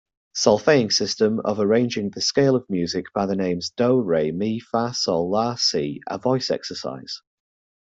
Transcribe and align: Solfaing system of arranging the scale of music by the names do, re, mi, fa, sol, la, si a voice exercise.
Solfaing 0.33 0.89
system 0.89 1.39
of 1.45 1.59
arranging 1.59 2.09
the 2.09 2.21
scale 2.21 2.55
of 2.55 2.67
music 2.71 3.05
by 3.13 3.27
the 3.27 3.35
names 3.35 3.69
do, 3.69 4.01
re, 4.01 4.31
mi, 4.31 4.59
fa, 4.59 4.95
sol, 4.95 5.29
la, 5.29 5.53
si 5.53 6.01
a 6.09 6.17
voice 6.17 6.49
exercise. 6.49 7.21